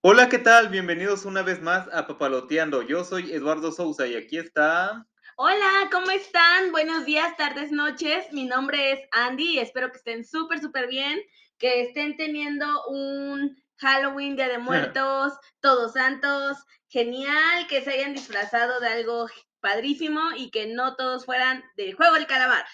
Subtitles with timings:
[0.00, 0.68] Hola, ¿qué tal?
[0.68, 2.82] Bienvenidos una vez más a Papaloteando.
[2.82, 5.04] Yo soy Eduardo Sousa y aquí está.
[5.34, 6.70] Hola, ¿cómo están?
[6.70, 8.32] Buenos días, tardes, noches.
[8.32, 11.20] Mi nombre es Andy y espero que estén súper, súper bien,
[11.58, 14.58] que estén teniendo un Halloween, Día de
[15.00, 19.26] Muertos, Todos Santos, genial, que se hayan disfrazado de algo
[19.58, 22.64] padrísimo y que no todos fueran del juego del calamar.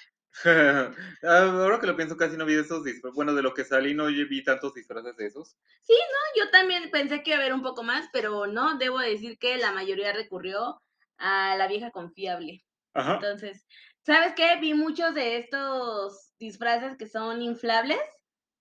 [1.22, 3.14] Ahora que lo pienso, casi no vi esos disfraces.
[3.14, 5.56] Bueno, de lo que salí no vi tantos disfraces de esos.
[5.82, 8.98] Sí, no, yo también pensé que iba a haber un poco más, pero no, debo
[8.98, 10.80] decir que la mayoría recurrió
[11.18, 12.64] a la vieja confiable.
[12.94, 13.14] Ajá.
[13.14, 13.66] Entonces,
[14.04, 14.56] ¿sabes qué?
[14.60, 18.00] Vi muchos de estos disfraces que son inflables.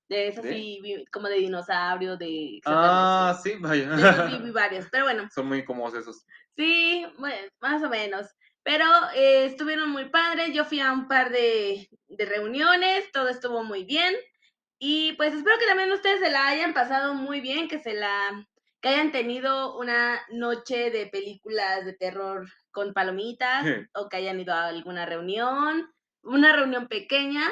[0.10, 0.54] De esos ¿De?
[0.54, 2.60] sí, vi como de dinosaurio, de...
[2.66, 3.90] Ah, sí, vaya.
[3.90, 5.28] De esos sí vi varios, pero bueno.
[5.34, 6.26] Son muy cómodos esos.
[6.56, 8.28] Sí, bueno, más o menos.
[8.64, 8.86] Pero
[9.16, 10.54] eh, estuvieron muy padres.
[10.54, 14.16] Yo fui a un par de, de reuniones, todo estuvo muy bien.
[14.80, 18.46] Y pues espero que también ustedes se la hayan pasado muy bien, que se la
[18.82, 24.54] que hayan tenido una noche de películas de terror con palomitas o que hayan ido
[24.54, 25.90] a alguna reunión,
[26.22, 27.50] una reunión pequeña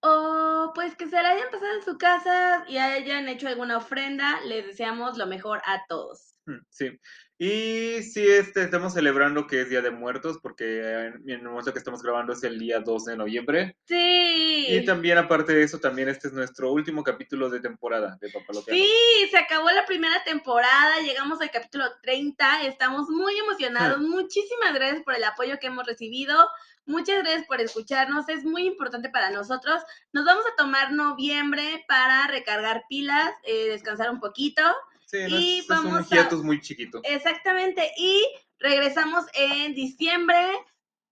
[0.00, 4.40] o pues que se la hayan pasado en su casa y hayan hecho alguna ofrenda.
[4.46, 6.34] Les deseamos lo mejor a todos.
[6.46, 6.98] Mm, Sí.
[7.38, 11.78] Y sí, este, estamos celebrando que es Día de Muertos, porque en el momento que
[11.78, 13.76] estamos grabando es el día 2 de noviembre.
[13.84, 14.66] Sí.
[14.70, 18.82] Y también, aparte de eso, también este es nuestro último capítulo de temporada de Papaloteando.
[18.82, 23.98] Sí, se acabó la primera temporada, llegamos al capítulo 30, estamos muy emocionados.
[24.00, 26.48] Muchísimas gracias por el apoyo que hemos recibido.
[26.86, 29.82] Muchas gracias por escucharnos, es muy importante para nosotros.
[30.12, 34.62] Nos vamos a tomar noviembre para recargar pilas, eh, descansar un poquito.
[35.06, 37.00] Sí, no, Y es, es un vamos a- hiatus muy chiquito.
[37.04, 38.26] Exactamente, y
[38.58, 40.36] regresamos en diciembre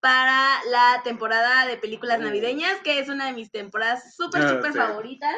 [0.00, 4.72] para la temporada de películas navideñas, que es una de mis temporadas súper, Ah, súper
[4.72, 4.78] sí.
[4.78, 5.34] favoritas.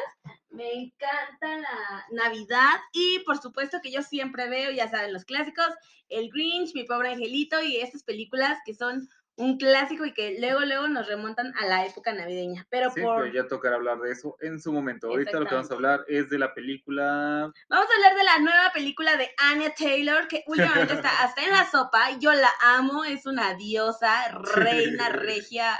[0.49, 5.67] Me encanta la Navidad y por supuesto que yo siempre veo, ya saben, los clásicos,
[6.09, 10.61] El Grinch, Mi Pobre Angelito y estas películas que son un clásico y que luego,
[10.61, 12.65] luego nos remontan a la época navideña.
[12.69, 13.21] Pero Sí, por...
[13.21, 15.07] pero ya tocará hablar de eso en su momento.
[15.07, 17.51] Ahorita lo que vamos a hablar es de la película.
[17.69, 21.51] Vamos a hablar de la nueva película de Anya Taylor, que últimamente está hasta en
[21.51, 22.17] la sopa.
[22.19, 25.79] Yo la amo, es una diosa, reina, regia,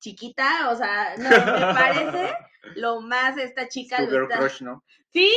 [0.00, 0.70] chiquita.
[0.70, 2.34] O sea, no, me parece
[2.74, 4.00] lo más esta chica.
[4.00, 4.82] Lo girl está- crush, ¿no?
[5.12, 5.32] Sí,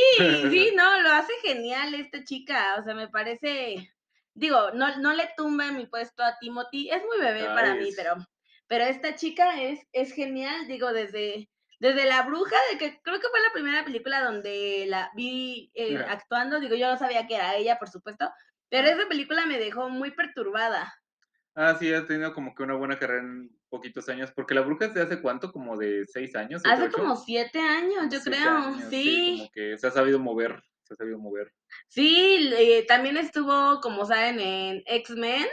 [0.50, 2.76] sí, no, lo hace genial esta chica.
[2.80, 3.92] O sea, me parece.
[4.40, 6.88] Digo, no, no le tumba mi puesto a Timothy.
[6.88, 8.16] Es muy bebé para mí, pero,
[8.68, 10.66] pero esta chica es, es genial.
[10.66, 15.10] Digo, desde, desde La Bruja, de que creo que fue la primera película donde la
[15.14, 16.58] vi eh, actuando.
[16.58, 18.30] Digo, yo no sabía que era ella, por supuesto.
[18.70, 20.90] Pero esa película me dejó muy perturbada.
[21.54, 24.32] Ah, sí, ha tenido como que una buena carrera en poquitos años.
[24.34, 26.62] Porque la bruja es de hace cuánto, como de seis años.
[26.64, 26.96] Hace ocho?
[26.96, 28.56] como siete años, yo Siete creo.
[28.56, 29.36] años, sí.
[29.36, 30.62] Como que se ha sabido mover.
[30.90, 31.52] Se ha sabido mover.
[31.86, 35.46] Sí, eh, también estuvo, como saben, en X-Men.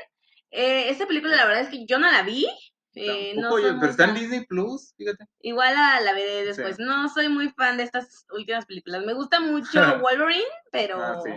[0.49, 2.47] Eh, esta película, la verdad es que yo no la vi.
[2.95, 5.25] eh, no Tampoco, oye, somos pero está en Disney Plus, fíjate.
[5.41, 6.77] Igual la, la veré después.
[6.77, 6.81] Sí.
[6.83, 9.05] No soy muy fan de estas últimas películas.
[9.05, 9.69] Me gusta mucho
[10.01, 11.29] Wolverine, pero Ah, sí.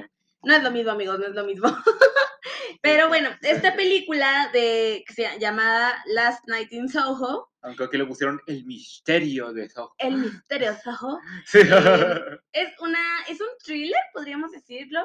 [0.45, 1.69] no es lo mismo, amigos, no es lo mismo.
[2.81, 7.99] pero bueno, esta película de que se llama- llamada Last Night in Soho, Aunque aquí
[7.99, 9.93] le pusieron el misterio de eso.
[9.99, 11.59] El misterio Soho, Sí.
[11.61, 15.01] Eh, es una, es un thriller, podríamos decirlo.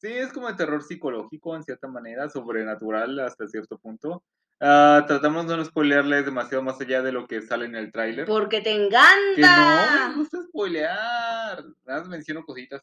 [0.00, 4.22] Sí, es como de terror psicológico en cierta manera, sobrenatural hasta cierto punto.
[4.60, 8.26] Ah, tratamos de no spoilearles demasiado más allá de lo que sale en el tráiler.
[8.26, 10.08] Porque te Que no encanta.
[10.10, 11.64] me gusta spoilear.
[11.84, 12.82] Nada más menciono cositas.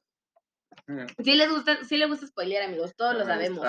[1.24, 3.66] Sí les gusta, sí les gusta spoilear, amigos, todos lo sabemos.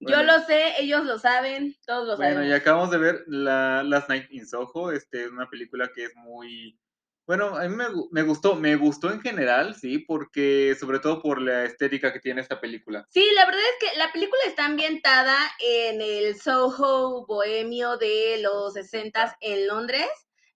[0.00, 0.22] Yo bueno.
[0.22, 2.60] lo sé, ellos lo saben, todos lo Bueno, y sabemos.
[2.60, 4.90] acabamos de ver la Last Night in Soho.
[4.92, 6.78] Este es una película que es muy.
[7.26, 11.42] Bueno, a mí me, me gustó, me gustó en general, sí, porque sobre todo por
[11.42, 13.04] la estética que tiene esta película.
[13.10, 18.72] Sí, la verdad es que la película está ambientada en el Soho bohemio de los
[18.72, 20.06] 60 en Londres.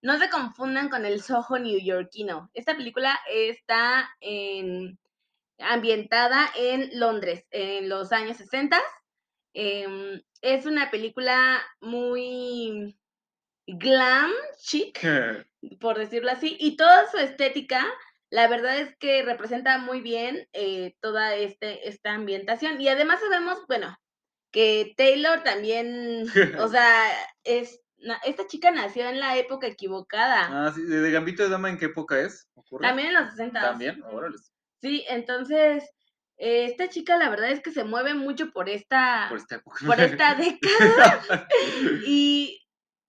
[0.00, 2.50] No se confundan con el Soho neoyorquino.
[2.54, 4.98] Esta película está en-
[5.64, 8.80] ambientada en Londres en los años 60.
[9.54, 12.96] Em, es una película muy
[13.66, 15.00] glam, chic,
[15.80, 17.84] por decirlo así, y toda su estética,
[18.30, 22.80] la verdad es que representa muy bien eh, toda este, esta ambientación.
[22.80, 23.96] Y además sabemos, bueno,
[24.50, 26.26] que Taylor también,
[26.58, 27.10] o sea,
[27.44, 27.80] es,
[28.24, 31.86] esta chica nació en la época equivocada, Ah, sí, de Gambito de Dama, ¿en qué
[31.86, 32.48] época es?
[32.80, 33.60] También en los 60.
[33.60, 34.36] También, órale.
[34.82, 35.84] Sí, entonces,
[36.36, 40.00] eh, esta chica la verdad es que se mueve mucho por esta, Por esta por
[40.00, 41.48] esta década.
[42.06, 42.58] Y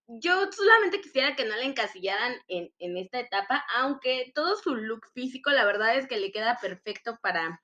[0.06, 5.06] yo solamente quisiera que no la encasillaran en, en esta etapa, aunque todo su look
[5.14, 7.60] físico, la verdad es que le queda perfecto para,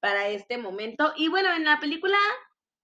[0.00, 1.12] para este momento.
[1.16, 2.18] Y bueno, en la película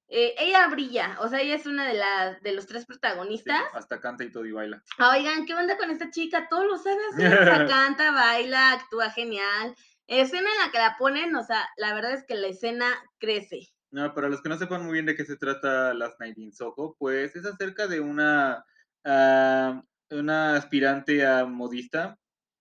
[0.09, 3.63] eh, ella brilla, o sea, ella es una de las de los tres Sí, protagonistas.
[3.75, 4.83] hasta canta y todo y baila.
[4.99, 6.47] Oigan, ¿qué onda con esta chica?
[6.49, 9.75] Todo lo sabe hacer, o sea, canta, baila, actúa genial.
[10.07, 12.87] Escena en la que la ponen, o sea, la verdad es que la escena
[13.19, 13.61] crece.
[13.91, 16.53] No, para los que no sepan muy bien de qué se trata Last Night in
[16.53, 18.65] Soho, pues es acerca de una,
[19.05, 22.19] ah, una aspirante a modista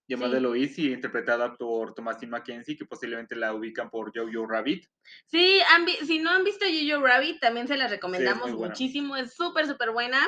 [0.07, 0.37] llamada Sí.
[0.37, 4.85] Eloise y interpretada por Thomasine Mackenzie, que posiblemente la ubican por Jojo Rabbit.
[5.27, 9.65] Sí, han si no han visto Jojo Rabbit, también se las recomendamos muchísimo, es súper,
[9.65, 10.19] súper buena.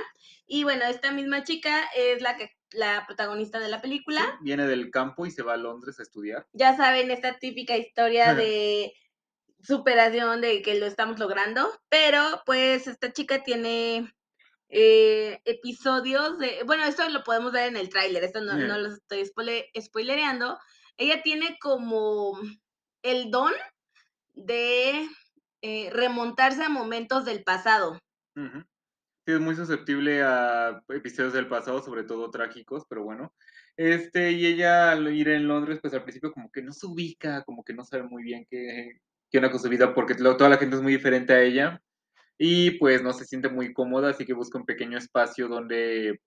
[0.47, 4.21] Y bueno, esta misma chica es la que la protagonista de la película.
[4.21, 6.47] Sí, viene del campo y se va a Londres a estudiar.
[6.53, 8.93] Ya saben, esta típica historia de
[9.61, 14.13] superación de que lo estamos logrando, pero pues esta chica tiene
[14.69, 18.89] eh, episodios de, bueno, esto lo podemos ver en el tráiler, esto no, no lo
[18.89, 20.59] estoy spoile- spoilereando,
[20.97, 22.39] ella tiene como
[23.01, 23.53] el don
[24.33, 25.07] de
[25.61, 27.99] eh, remontarse a momentos del pasado.
[29.25, 33.33] Es muy susceptible a episodios del pasado, sobre todo trágicos, pero bueno.
[33.75, 37.43] Este, y ella al ir en Londres, pues al principio como que no se ubica,
[37.43, 38.99] como que no sabe muy bien qué,
[39.31, 41.81] qué onda con su vida, porque toda la gente es muy diferente a ella.
[42.37, 46.19] Y pues no se siente muy cómoda, así que busca un pequeño espacio donde,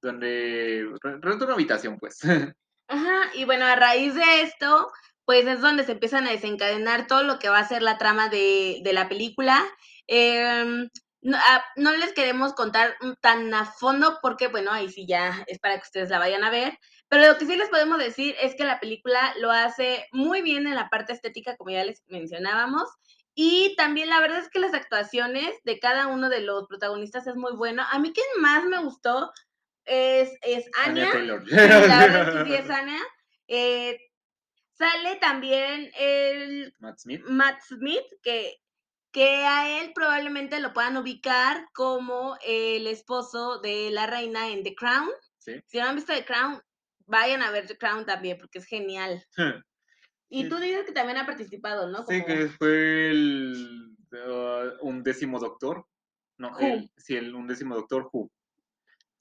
[0.00, 2.18] donde re- renta una habitación, pues.
[2.88, 4.92] Ajá, y bueno, a raíz de esto,
[5.24, 8.28] pues es donde se empiezan a desencadenar todo lo que va a ser la trama
[8.28, 9.64] de, de la película.
[10.06, 10.88] Em,
[11.24, 15.58] no, ah, no les queremos contar tan a fondo porque, bueno, ahí sí ya es
[15.58, 16.78] para que ustedes la vayan a ver.
[17.08, 20.66] Pero lo que sí les podemos decir es que la película lo hace muy bien
[20.66, 22.90] en la parte estética, como ya les mencionábamos.
[23.34, 27.36] Y también la verdad es que las actuaciones de cada uno de los protagonistas es
[27.36, 27.82] muy bueno.
[27.90, 29.32] A mí quien más me gustó
[29.86, 31.12] es, es Anya Anya.
[31.12, 31.44] Taylor.
[31.48, 33.00] Sí, la verdad es que sí es Anya.
[33.48, 33.98] Eh,
[34.74, 37.22] sale también el Matt Smith.
[37.24, 38.58] Matt Smith, que,
[39.14, 44.74] que a él probablemente lo puedan ubicar como el esposo de la reina en The
[44.74, 45.08] Crown.
[45.38, 45.62] Sí.
[45.66, 46.60] Si no han visto The Crown,
[47.06, 49.24] vayan a ver The Crown también, porque es genial.
[50.30, 52.04] Y tú dices que también ha participado, ¿no?
[52.06, 55.86] Sí, que fue el uh, un décimo doctor.
[56.38, 58.32] No, el, sí, el undécimo doctor Who.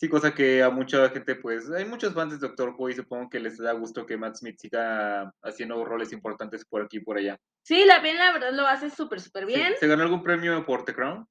[0.04, 3.30] Sí, cosa que a mucha gente, pues, hay muchos fans de Doctor Who y supongo
[3.30, 7.18] que les da gusto que Matt Smith siga haciendo roles importantes por aquí y por
[7.18, 7.40] allá.
[7.62, 9.74] Sí, la bien, la verdad lo hace súper, súper Sí, bien.
[9.80, 11.26] ¿Se ganó algún premio por The Crown?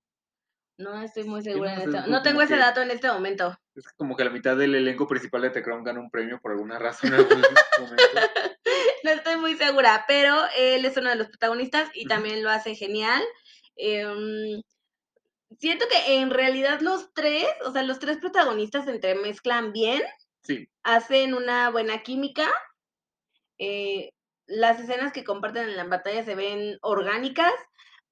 [0.78, 1.74] No estoy muy segura.
[1.76, 3.54] no, en es como no tengo ese dato en este momento.
[3.74, 6.52] Es como que la mitad del elenco principal de The Crown gana un premio por
[6.52, 7.42] alguna razón en algún
[7.78, 8.04] momento.
[9.04, 12.74] no estoy muy segura, pero él es uno de los protagonistas y también lo hace
[12.74, 13.22] genial.
[13.76, 14.62] Em,
[15.62, 20.02] siento que en realidad los tres, o sea, los tres protagonistas se entremezclan bien,
[20.42, 22.50] Sí, hacen una buena química.
[23.58, 24.10] eh,
[24.46, 27.52] las escenas que comparten en la batalla se ven orgánicas,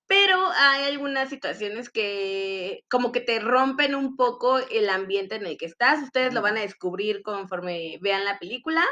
[0.06, 5.58] pero hay algunas situaciones que como que te rompen un poco el ambiente en el
[5.58, 6.02] que estás.
[6.02, 8.84] Ustedes lo van a descubrir conforme vean la película.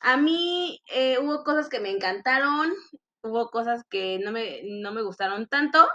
[0.00, 2.72] A mí eh, hubo cosas que me encantaron,
[3.22, 5.88] hubo cosas que no me, no me gustaron tanto,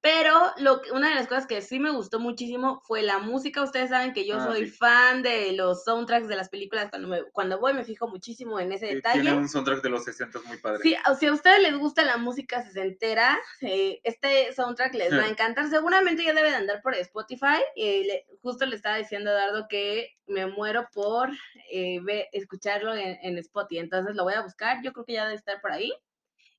[0.00, 3.62] pero lo que, una de las cosas que sí me gustó muchísimo fue la música.
[3.62, 4.70] Ustedes saben que yo Ah, soy sí.
[4.70, 6.90] fan de los soundtracks de las películas.
[6.90, 9.22] Cuando, me, cuando voy me fijo muchísimo en ese sí, detalle.
[9.22, 10.78] tiene un soundtrack de los 60 muy padre.
[10.82, 15.24] Sí, o si a ustedes les gusta la música sesentera, eh, este soundtrack les va
[15.24, 15.68] a encantar.
[15.68, 17.62] Seguramente ya debe de andar por Spotify.
[17.74, 21.30] eh, le- justo le estaba diciendo a Dardo que me muero por
[21.72, 23.78] eh, ve- escucharlo en, en Spotify.
[23.80, 24.82] Entonces lo voy a buscar.
[24.82, 25.92] Yo creo que ya debe estar por ahí.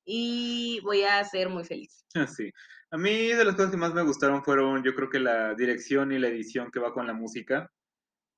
[0.10, 2.06] Y voy a ser muy feliz.
[2.34, 2.50] Sí.
[2.90, 6.14] A mí de las cosas que más me gustaron fueron, yo creo que la dirección
[6.14, 7.70] y la edición que va con la música.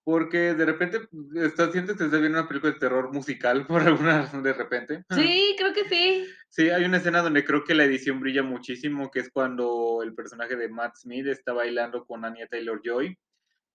[0.03, 1.01] Porque de repente
[1.35, 5.03] estás, sientes que estás viendo una película de terror musical por alguna razón de repente.
[5.11, 6.25] Sí, creo que sí.
[6.51, 10.15] Sí, hay una escena donde creo que la edición brilla muchísimo, que es cuando el
[10.15, 13.15] personaje de Matt Smith está bailando con Anya Taylor Joy.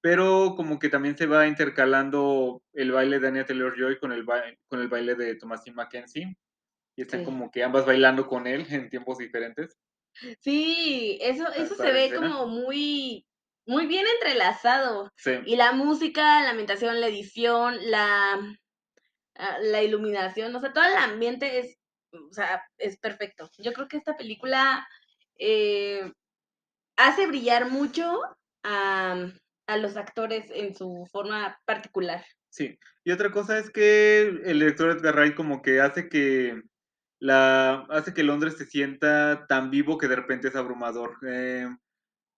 [0.00, 4.26] Pero como que también se va intercalando el baile de Anya Taylor Joy con el,
[4.66, 6.36] con el baile de Thomasine Mackenzie.
[6.96, 7.26] Y están Sí.
[7.26, 9.76] como que ambas bailando con él en tiempos diferentes.
[10.40, 13.26] Sí, eso, eso se ve como muy,
[13.66, 15.10] muy bien entrelazado.
[15.16, 15.32] Sí.
[15.44, 18.56] Y la música, la ambientación, la edición, la,
[19.36, 21.76] ah, la iluminación, o sea, todo el ambiente es,
[22.12, 23.50] o sea, es perfecto.
[23.58, 24.86] Yo creo que esta película
[25.36, 26.12] eh,
[26.96, 28.20] hace brillar mucho
[28.62, 29.16] a,
[29.66, 32.24] a los actores en su forma particular.
[32.50, 36.62] Sí, y otra cosa es que el director Edgar Wright como que hace que
[37.24, 41.16] la hace que Londres se sienta tan vivo que de repente es abrumador.
[41.26, 41.66] Eh,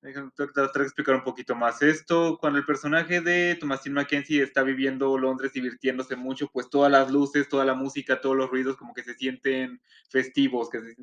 [0.01, 2.39] de explicar un poquito más esto.
[2.41, 7.49] Cuando el personaje de Thomasin McKenzie está viviendo Londres, divirtiéndose mucho, pues todas las luces,
[7.49, 10.95] toda la música, todos los ruidos como que se sienten festivos, que se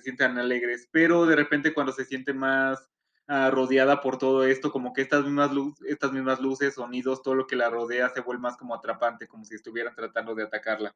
[0.00, 0.88] sienten, alegres.
[0.90, 2.88] Pero de repente cuando se siente más
[3.28, 5.50] uh, rodeada por todo esto, como que estas mismas,
[5.86, 9.44] estas mismas luces, sonidos, todo lo que la rodea se vuelve más como atrapante, como
[9.44, 10.94] si estuvieran tratando de atacarla.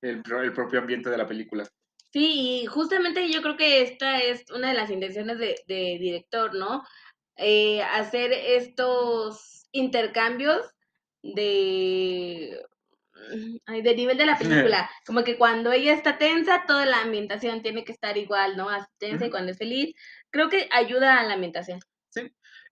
[0.00, 1.66] El, el propio ambiente de la película.
[2.12, 6.54] Sí, y justamente yo creo que esta es una de las intenciones de, de director,
[6.54, 6.82] ¿no?
[7.36, 10.62] Eh, hacer estos intercambios
[11.22, 12.58] de
[13.66, 14.90] ay, de nivel de la película.
[15.06, 18.68] Como que cuando ella está tensa, toda la ambientación tiene que estar igual, ¿no?
[18.98, 19.94] Tensa y cuando es feliz.
[20.30, 21.80] Creo que ayuda a la ambientación.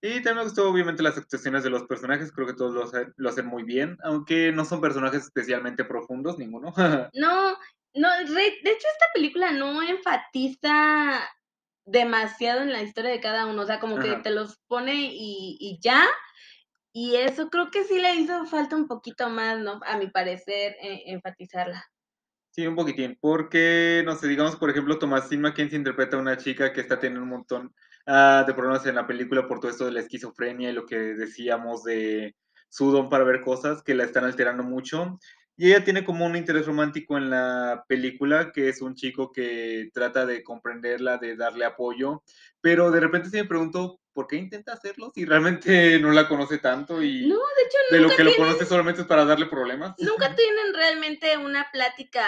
[0.07, 2.31] Y también me gustó, obviamente, las actuaciones de los personajes.
[2.31, 3.97] Creo que todos lo hacen, lo hacen muy bien.
[4.05, 6.75] Aunque no son personajes especialmente profundos, ninguno.
[7.15, 7.57] no,
[7.95, 11.27] no, de hecho, esta película no enfatiza
[11.87, 13.63] demasiado en la historia de cada uno.
[13.63, 14.03] O sea, como Ajá.
[14.03, 16.05] que te los pone y, y ya.
[16.93, 19.81] Y eso creo que sí le hizo falta un poquito más, ¿no?
[19.87, 21.83] A mi parecer, eh, enfatizarla.
[22.51, 26.75] Sí, un poquitín, porque, no sé, digamos, por ejemplo, Thomasin McKenzie interpreta a una chica
[26.75, 27.75] que está teniendo un montón
[28.07, 30.97] uh, de problemas en la película por todo esto de la esquizofrenia y lo que
[30.97, 32.35] decíamos de
[32.69, 35.19] su don para ver cosas que la están alterando mucho.
[35.57, 39.89] Y ella tiene como un interés romántico en la película, que es un chico que
[39.95, 42.25] trata de comprenderla, de darle apoyo,
[42.61, 46.59] pero de repente se me preguntó, ¿por qué intenta hacerlo si realmente no la conoce
[46.59, 49.47] tanto y no, de, hecho, de lo que tienen, lo conoce solamente es para darle
[49.47, 49.95] problemas?
[49.99, 52.27] Nunca tienen realmente una plática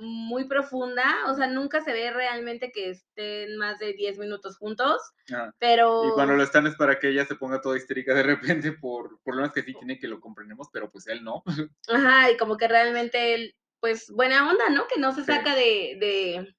[0.00, 5.00] muy profunda, o sea, nunca se ve realmente que estén más de 10 minutos juntos,
[5.32, 6.08] ah, pero...
[6.08, 9.20] Y cuando lo están es para que ella se ponga toda histérica de repente por
[9.22, 11.42] problemas que sí tiene que lo comprendemos, pero pues él no.
[11.88, 14.86] Ajá, y como que realmente él, pues buena onda, ¿no?
[14.86, 16.56] Que no se saca de, de,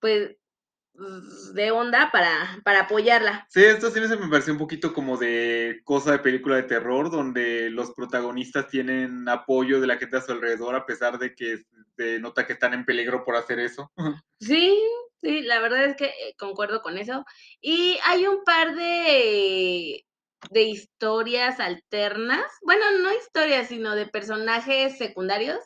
[0.00, 0.36] pues,
[1.54, 3.46] de onda para, para apoyarla.
[3.48, 7.70] Sí, esto sí me pareció un poquito como de cosa de película de terror, donde
[7.70, 11.58] los protagonistas tienen apoyo de la gente a su alrededor, a pesar de que
[11.96, 13.90] se nota que están en peligro por hacer eso.
[14.40, 14.74] Sí,
[15.20, 17.26] sí, la verdad es que eh, concuerdo con eso.
[17.60, 20.06] Y hay un par de,
[20.50, 25.58] de historias alternas, bueno, no historias, sino de personajes secundarios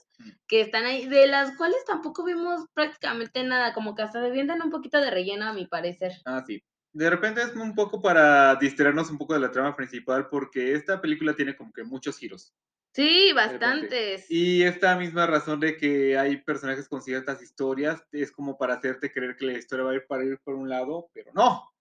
[0.46, 4.70] que están ahí, de las cuales tampoco vimos prácticamente nada, como que hasta se un
[4.70, 6.12] poquito de relleno a mi parecer.
[6.24, 6.62] Ah, sí.
[6.92, 11.00] De repente es un poco para distraernos un poco de la trama principal, porque esta
[11.00, 12.54] película tiene como que muchos giros.
[12.94, 14.30] Sí, bastantes.
[14.30, 19.10] Y esta misma razón de que hay personajes con ciertas historias es como para hacerte
[19.10, 21.72] creer que la historia va a ir para ir por un lado, pero no,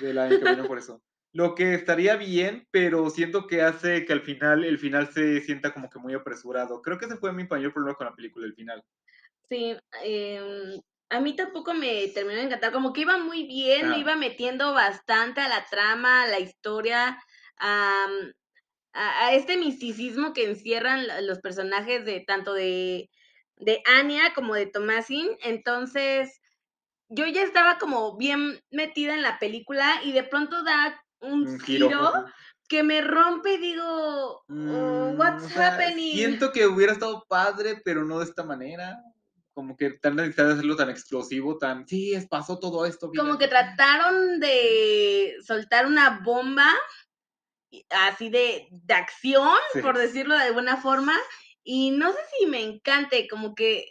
[0.00, 0.28] de la
[0.62, 1.02] camino por eso.
[1.32, 5.72] Lo que estaría bien, pero siento que hace que al final, el final se sienta
[5.72, 6.82] como que muy apresurado.
[6.82, 8.84] Creo que ese fue mi mayor problema con la película, el final.
[9.48, 13.88] Sí, eh, a mí tampoco me terminó de encantar, como que iba muy bien, ah.
[13.90, 17.18] me iba metiendo bastante a la trama, a la historia,
[17.58, 18.06] a,
[18.92, 23.08] a, a, este misticismo que encierran los personajes de tanto de,
[23.56, 25.28] de Anya como de Tomasin.
[25.42, 26.40] Entonces,
[27.08, 31.60] yo ya estaba como bien metida en la película y de pronto da un, un
[31.60, 32.12] giro, giro
[32.70, 36.14] que me rompe y digo, oh, what's o sea, happening?
[36.14, 38.96] Siento que hubiera estado padre, pero no de esta manera.
[39.52, 43.10] Como que tan necesario de hacerlo tan explosivo, tan, sí, es, pasó todo esto.
[43.14, 46.68] Como que trataron de soltar una bomba
[47.90, 49.82] así de, de acción, sí.
[49.82, 51.16] por decirlo de alguna forma,
[51.64, 53.84] y no sé si me encante, como que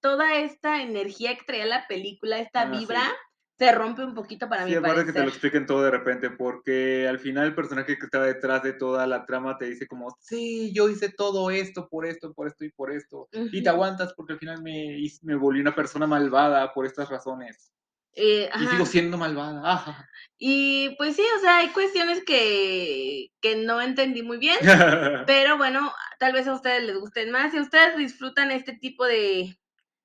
[0.00, 3.29] toda esta energía que traía la película, esta ah, vibra, sí
[3.60, 4.72] se rompe un poquito para mí.
[4.72, 8.24] Sí, que te lo expliquen todo de repente, porque al final el personaje que estaba
[8.24, 12.32] detrás de toda la trama te dice como, sí, yo hice todo esto, por esto,
[12.32, 13.50] por esto y por esto, uh -huh.
[13.52, 17.74] y te aguantas porque al final me, me volví una persona malvada por estas razones.
[18.14, 19.60] Eh, y sigo siendo malvada.
[19.62, 20.08] Ajá.
[20.38, 24.56] Y pues sí, o sea, hay cuestiones que, que no entendí muy bien,
[25.26, 27.52] pero bueno, tal vez a ustedes les gusten más.
[27.52, 29.54] Si ustedes disfrutan este tipo de,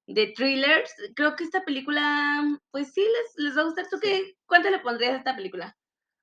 [0.08, 3.88] de thrillers, creo que esta película, pues sí, les, les va a gustar.
[3.90, 4.36] ¿Tú qué?
[4.46, 5.76] ¿Cuánto le pondrías a esta película?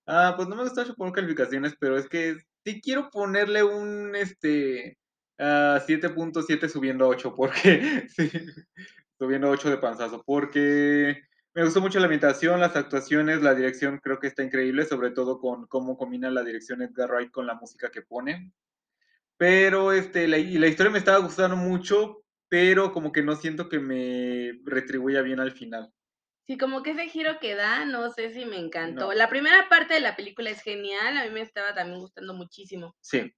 [0.07, 4.15] Ah, pues no me gusta mucho poner calificaciones, pero es que sí quiero ponerle un,
[4.17, 4.99] este,
[5.39, 8.31] uh, 7.7 subiendo a 8, porque, sí,
[9.19, 11.23] subiendo a 8 de panzazo, porque
[11.55, 15.39] me gustó mucho la ambientación, las actuaciones, la dirección creo que está increíble, sobre todo
[15.39, 18.53] con cómo combina la dirección Edgar Wright con la música que pone.
[19.37, 22.23] Pero este, la, y la historia me estaba gustando mucho,
[22.53, 25.91] pero como que no siento que me retribuya bien al final.
[26.47, 29.07] Sí, como que ese giro que da, no sé si me encantó.
[29.07, 29.13] No.
[29.15, 32.95] La primera parte de la película es genial, a mí me estaba también gustando muchísimo.
[33.01, 33.33] Sí.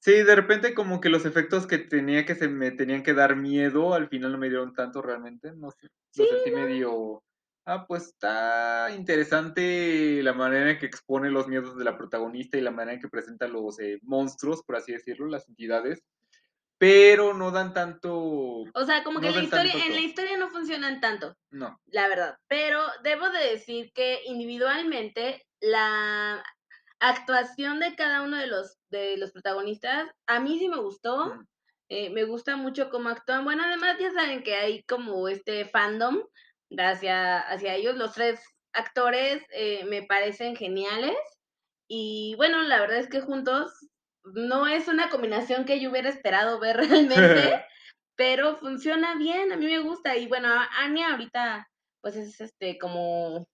[0.00, 3.36] Sí, de repente como que los efectos que tenía que se me tenían que dar
[3.36, 5.88] miedo, al final no me dieron tanto realmente, no sé.
[6.10, 6.58] Sí, lo sentí no.
[6.58, 7.22] medio
[7.68, 12.60] Ah, pues está interesante la manera en que expone los miedos de la protagonista y
[12.60, 16.04] la manera en que presenta los eh, monstruos, por así decirlo, las entidades.
[16.78, 18.14] Pero no dan tanto.
[18.14, 21.34] O sea, como que la historia, en la to- historia no funcionan tanto.
[21.50, 21.78] No.
[21.86, 22.36] la verdad.
[22.48, 26.44] Pero debo de decir que individualmente la
[27.00, 31.26] actuación de cada uno de los, de los protagonistas, a mí sí me gustó.
[31.34, 31.46] Mm.
[31.88, 33.44] eh, me gusta mucho cómo actúan.
[33.44, 36.20] Bueno, además ya saben que hay como este fandom
[36.76, 37.96] hacia, hacia ellos.
[37.96, 38.40] Los tres
[38.72, 41.16] actores eh, me parecen geniales.
[41.88, 43.72] Y bueno, la verdad es que juntos
[44.34, 47.64] no es una combinación que yo hubiera esperado ver realmente
[48.16, 50.16] pero funciona bien, a mí me gusta.
[50.16, 51.68] Y bueno, Anya ahorita,
[52.00, 53.48] pues es este como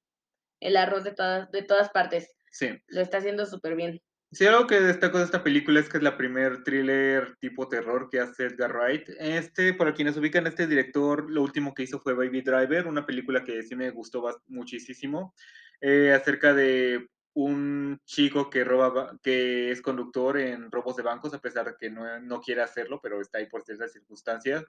[0.60, 2.32] el arroz de todas, de todas partes.
[2.50, 2.68] Sí.
[2.86, 4.00] Lo está haciendo súper bien.
[4.30, 8.08] Sí, algo que destaco de esta película es que es la primer thriller tipo terror
[8.10, 9.10] que hace Edgar Wright.
[9.18, 13.44] Este, para quienes ubican, este director, lo último que hizo fue Baby Driver, una película
[13.44, 15.34] que sí me gustó muchísimo,
[15.82, 21.32] eh, acerca de un chico que roba, ba- que es conductor en robos de bancos,
[21.34, 24.64] a pesar de que no, no quiere hacerlo, pero está ahí por ciertas circunstancias.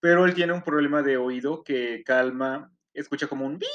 [0.00, 3.70] Pero él tiene un problema de oído que calma, escucha como un beep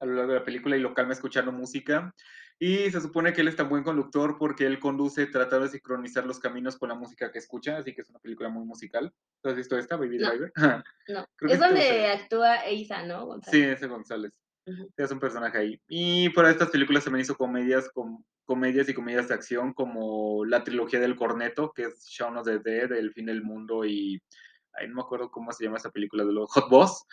[0.00, 2.12] a lo largo de la película y lo calma escuchando música.
[2.58, 6.24] Y se supone que él es tan buen conductor porque él conduce tratando de sincronizar
[6.24, 9.12] los caminos con la música que escucha, así que es una película muy musical.
[9.42, 10.30] ¿Tú has visto esta, Baby No.
[10.30, 10.52] Driver?
[11.08, 13.26] No, Creo es donde actúa Eiza, ¿no?
[13.26, 13.60] González?
[13.60, 14.32] sí, ese González.
[14.66, 14.90] Ujú.
[14.96, 15.80] Es un personaje ahí.
[15.88, 20.64] Y para estas películas también hizo comedias, com- comedias y comedias de acción como la
[20.64, 24.20] trilogía del corneto, que es Shaun of the Dead, El fin del mundo y...
[24.76, 27.04] Ay, no me acuerdo cómo se llama esa película de los Hot Boss.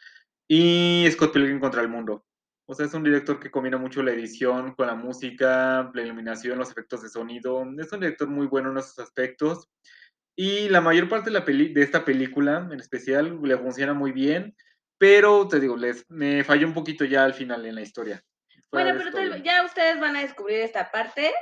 [0.48, 2.26] Y Scott Pilgrim contra el mundo.
[2.68, 6.58] O sea, es un director que combina mucho la edición con la música, la iluminación,
[6.58, 7.64] los efectos de sonido.
[7.78, 9.68] Es un director muy bueno en esos aspectos.
[10.36, 14.12] Y la mayor parte de, la peli de esta película, en especial, le funciona muy
[14.12, 14.56] bien.
[15.02, 18.24] Pero te digo, les, me falló un poquito ya al final en la historia.
[18.72, 21.34] Bueno, pero ya ustedes van a descubrir esta parte.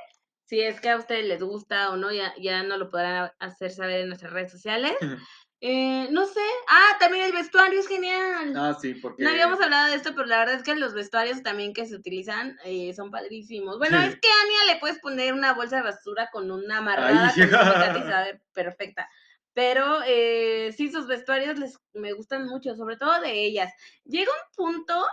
[0.45, 3.71] Si es que a ustedes les gusta o no, ya, ya no lo podrán hacer
[3.71, 4.93] saber en nuestras redes sociales.
[5.61, 6.39] Eh, no sé.
[6.69, 8.53] Ah, también el vestuario es genial.
[8.55, 9.25] ah, sí, porque...
[9.25, 11.97] No habíamos hablado de esto, pero la verdad es que los vestuarios también que se
[11.97, 13.77] utilizan eh, son padrísimos.
[13.77, 17.33] Bueno, es que a Anya le puedes poner una bolsa de basura con una amarrada
[17.35, 17.49] Ay.
[17.49, 19.09] con perfecta.
[19.53, 23.73] Pero eh, sí, sus vestuarios les, me gustan mucho, sobre todo de ellas.
[24.05, 25.05] Llega un punto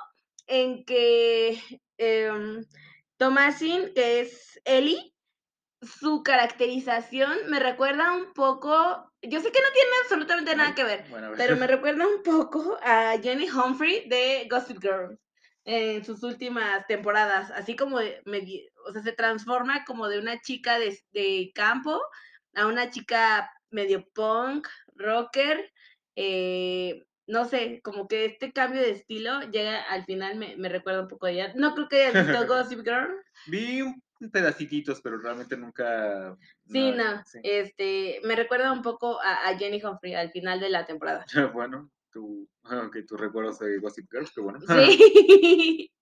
[0.46, 1.60] en que
[1.98, 2.64] em,
[3.16, 5.12] Thomasin, que es Ellie,
[5.82, 11.04] su caracterización me recuerda un poco, yo sé que no tiene absolutamente nada que ver,
[11.10, 15.18] Bueno, pero me recuerda un poco a Jenny Humphrey de Gossip Girl
[15.64, 20.98] en sus últimas temporadas, así como o sea, se transforma como de una chica de,
[21.12, 22.00] de campo
[22.54, 25.70] a una chica medio punk, rocker,
[26.16, 31.02] eh, no sé, como que este cambio de estilo llega al final me, me recuerda
[31.02, 31.52] un poco a ella.
[31.54, 33.14] No creo que hayas visto Gossip Girl.
[33.46, 36.36] Vi un pedacititos, pero realmente nunca...
[36.66, 37.38] Sí, no, sí.
[37.42, 41.26] este, me recuerda un poco a, a Jenny Humphrey al final de la temporada.
[41.52, 42.48] bueno, tu,
[42.92, 44.58] que tus recuerdos de Gossip Girl, que bueno.
[44.60, 45.92] Sí.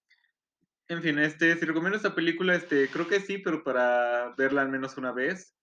[0.86, 4.68] En fin, este, si recomiendo esta película, este, creo que sí, pero para verla al
[4.68, 5.54] menos una vez.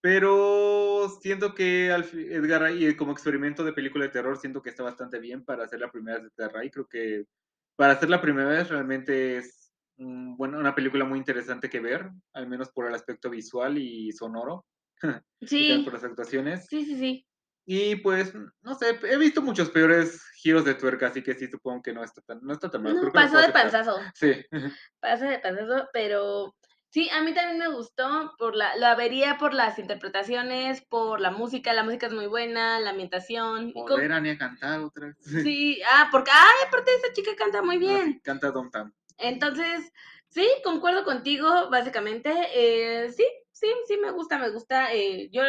[0.00, 0.77] Pero
[1.08, 5.44] siento que Edgar Wright, como experimento de película de terror, siento que está bastante bien
[5.44, 6.72] para hacer la primera vez de Edgar Wright.
[6.72, 7.24] Creo que
[7.76, 12.10] para hacer la primera vez realmente es mm, bueno, una película muy interesante que ver,
[12.32, 14.66] al menos por el aspecto visual y sonoro,
[15.40, 16.66] y Sí, por las actuaciones.
[16.66, 17.24] sí, sí, sí.
[17.70, 21.82] Y pues, no sé, he visto muchos peores giros de tuerca, así que sí supongo
[21.82, 22.94] que no está tan, no está tan mal.
[22.94, 24.32] No, pasó de panzazo, Sí.
[25.00, 26.54] pasó de panzazo, pero
[26.90, 31.30] sí, a mí también me gustó, por la, la vería por las interpretaciones, por la
[31.30, 33.72] música, la música es muy buena, la ambientación.
[33.72, 35.16] Poder a Nia cantar otra vez.
[35.48, 38.20] Sí, ah, porque, ay, aparte esa chica canta muy bien.
[38.24, 38.92] Canta Dom Tam.
[39.18, 39.92] Entonces,
[40.28, 42.32] sí, concuerdo contigo, básicamente.
[42.54, 44.92] Eh, sí, sí, sí, me gusta, me gusta.
[44.92, 45.42] Eh, yo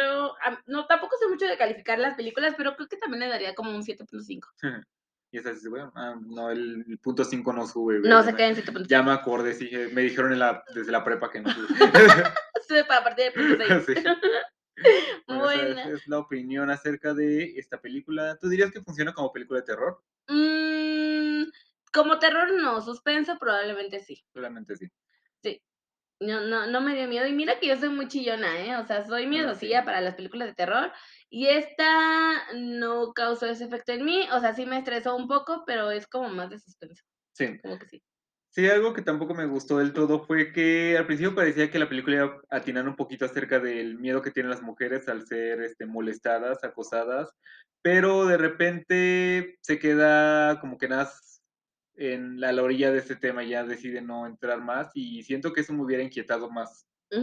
[0.66, 3.70] no, tampoco sé mucho de calificar las películas, pero creo que también le daría como
[3.70, 4.48] un 7.5.
[5.32, 8.00] Y esa dice, bueno, ah, no, el, el punto 5 no sube.
[8.00, 8.86] No, güey, se me- queda en 7.5.
[8.88, 11.66] Ya me acordé, sí, me dijeron en la, desde la prepa que no sube.
[12.66, 13.96] Sube para partir de punto 6.
[13.96, 14.04] Sí.
[15.26, 15.82] Bueno, esa Buena.
[15.84, 18.38] es, es la opinión acerca de esta película.
[18.40, 20.02] ¿Tú dirías que funciona como película de terror?
[20.26, 21.42] Mm,
[21.92, 24.24] como terror no, suspenso probablemente sí.
[24.32, 24.90] Realmente sí.
[26.20, 27.26] No, no, no me dio miedo.
[27.26, 28.76] Y mira que yo soy muy chillona, ¿eh?
[28.76, 29.86] O sea, soy miedosilla sí.
[29.86, 30.92] para las películas de terror.
[31.30, 34.28] Y esta no causó ese efecto en mí.
[34.32, 37.02] O sea, sí me estresó un poco, pero es como más de suspenso.
[37.32, 37.58] Sí.
[37.62, 38.02] Como que sí.
[38.52, 41.88] Sí, algo que tampoco me gustó del todo fue que al principio parecía que la
[41.88, 45.62] película iba a atinar un poquito acerca del miedo que tienen las mujeres al ser
[45.62, 47.30] este, molestadas, acosadas,
[47.80, 51.08] pero de repente se queda como que nada
[52.00, 55.60] en la, la orilla de este tema, ya decide no entrar más y siento que
[55.60, 56.86] eso me hubiera inquietado más.
[57.10, 57.20] Sí,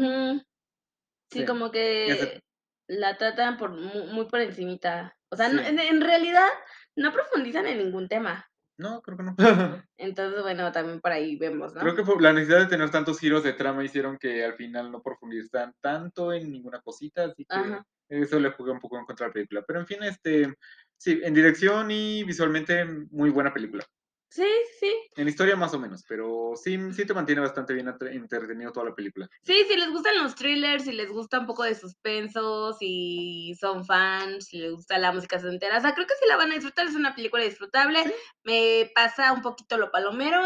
[1.32, 2.42] Sí, como que
[2.88, 5.18] la tratan por mu muy por encimita.
[5.30, 6.48] O sea, no en en realidad
[6.96, 8.46] no profundizan en ningún tema.
[8.78, 9.36] No, creo que no.
[9.98, 11.82] Entonces, bueno, también por ahí vemos, ¿no?
[11.82, 14.92] Creo que por la necesidad de tener tantos giros de trama hicieron que al final
[14.92, 17.84] no profundizan tanto en ninguna cosita, así que Ajá.
[18.08, 19.63] eso le juega un poco en contra a la película.
[19.68, 20.54] Pero en fin, este,
[20.96, 23.84] sí, en dirección y visualmente muy buena película.
[24.30, 24.48] Sí,
[24.80, 24.92] sí.
[25.16, 28.96] En historia más o menos, pero sí, sí te mantiene bastante bien entretenido toda la
[28.96, 29.30] película.
[29.44, 33.86] Sí, si les gustan los thrillers, si les gusta un poco de suspenso, si son
[33.86, 36.56] fans, si les gusta la música entera, o sea, creo que sí la van a
[36.56, 38.04] disfrutar, es una película disfrutable.
[38.04, 38.13] Sí.
[38.44, 40.42] Me pasa un poquito lo palomero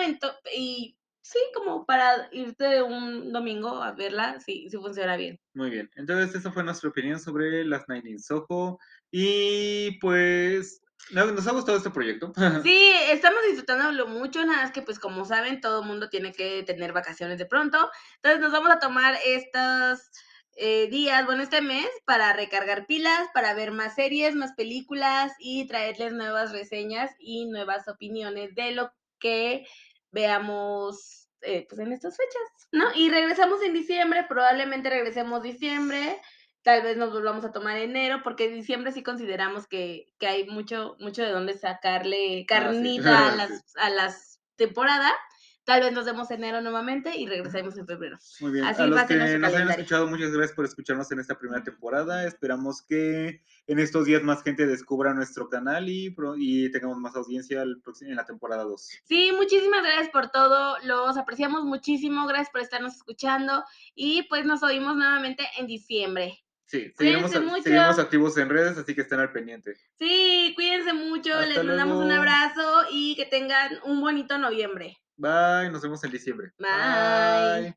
[0.55, 5.39] y sí, como para irte un domingo a verla, sí, sí funciona bien.
[5.53, 8.79] Muy bien, entonces esa fue nuestra opinión sobre las Nine in Soho
[9.11, 12.33] y pues nos ha gustado este proyecto.
[12.63, 16.93] Sí, estamos disfrutándolo mucho, nada más que pues como saben, todo mundo tiene que tener
[16.93, 17.89] vacaciones de pronto.
[18.15, 19.99] Entonces nos vamos a tomar estos
[20.55, 25.65] eh, días, bueno, este mes, para recargar pilas, para ver más series, más películas y
[25.67, 29.65] traerles nuevas reseñas y nuevas opiniones de lo que
[30.11, 32.85] veamos eh, pues en estas fechas, ¿no?
[32.93, 36.21] Y regresamos en diciembre, probablemente regresemos diciembre.
[36.63, 40.45] Tal vez nos volvamos a tomar enero, porque en diciembre sí consideramos que, que hay
[40.47, 43.37] mucho, mucho de dónde sacarle carnita a, sí.
[43.37, 45.13] las, a las temporadas.
[45.63, 48.17] Tal vez nos demos enero nuevamente y regresemos en febrero.
[48.39, 49.69] Muy bien, Así a los que nos hayan calendario.
[49.83, 52.25] escuchado, muchas gracias por escucharnos en esta primera temporada.
[52.25, 57.15] Esperamos que en estos días más gente descubra nuestro canal y, pro- y tengamos más
[57.15, 58.89] audiencia en la temporada 2.
[59.03, 64.63] Sí, muchísimas gracias por todo, los apreciamos muchísimo, gracias por estarnos escuchando y pues nos
[64.63, 66.43] oímos nuevamente en diciembre.
[66.71, 67.63] Sí, seguiremos, Cuídense mucho.
[67.63, 69.75] seguiremos activos en redes, así que estén al pendiente.
[69.99, 72.21] Sí, cuídense mucho, Hasta les mandamos un luego.
[72.21, 74.97] abrazo y que tengan un bonito noviembre.
[75.17, 76.51] Bye, nos vemos en diciembre.
[76.57, 77.75] Bye.